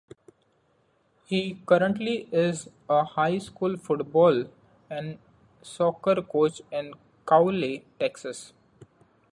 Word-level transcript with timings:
He 1.25 1.61
currently 1.67 2.27
is 2.31 2.67
a 2.89 3.03
high 3.03 3.37
school 3.37 3.77
football 3.77 4.45
and 4.89 5.19
soccer 5.61 6.23
coach 6.23 6.59
in 6.71 6.95
Crowley, 7.23 7.85
Texas. 7.99 8.51